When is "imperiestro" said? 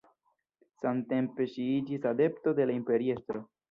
2.83-3.51